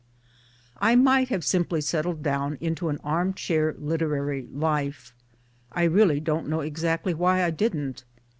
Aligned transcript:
I 0.79 0.95
might 0.95 1.29
have 1.29 1.43
simply 1.45 1.79
settled 1.79 2.23
down 2.23 2.57
into 2.59 2.89
an 2.89 2.97
arm 3.03 3.35
chair 3.35 3.75
literary 3.77 4.47
life. 4.51 5.13
I 5.71 5.83
really 5.83 6.19
don't 6.19 6.47
know 6.47 6.61
exactly 6.61 7.13
why 7.13 7.43
I 7.43 7.51
didn't. 7.51 8.03